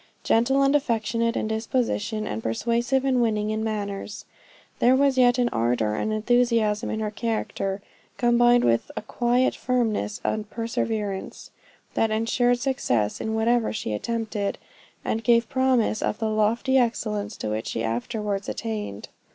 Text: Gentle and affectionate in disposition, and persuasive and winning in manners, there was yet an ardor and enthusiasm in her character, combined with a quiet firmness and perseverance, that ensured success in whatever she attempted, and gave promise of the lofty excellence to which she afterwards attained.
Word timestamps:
Gentle 0.23 0.63
and 0.63 0.75
affectionate 0.75 1.35
in 1.37 1.47
disposition, 1.47 2.25
and 2.25 2.41
persuasive 2.41 3.05
and 3.05 3.21
winning 3.21 3.51
in 3.51 3.63
manners, 3.63 4.25
there 4.79 4.95
was 4.95 5.15
yet 5.15 5.37
an 5.37 5.47
ardor 5.49 5.93
and 5.93 6.11
enthusiasm 6.11 6.89
in 6.89 7.01
her 7.01 7.11
character, 7.11 7.83
combined 8.17 8.63
with 8.63 8.89
a 8.97 9.03
quiet 9.03 9.53
firmness 9.53 10.19
and 10.23 10.49
perseverance, 10.49 11.51
that 11.93 12.09
ensured 12.09 12.57
success 12.57 13.21
in 13.21 13.35
whatever 13.35 13.71
she 13.71 13.93
attempted, 13.93 14.57
and 15.05 15.23
gave 15.23 15.47
promise 15.49 16.01
of 16.01 16.17
the 16.17 16.29
lofty 16.31 16.79
excellence 16.79 17.37
to 17.37 17.49
which 17.51 17.67
she 17.67 17.83
afterwards 17.83 18.49
attained. 18.49 19.09